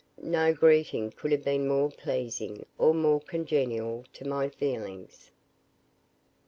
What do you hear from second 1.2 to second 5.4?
have been more pleasing or more congenial to my feelings.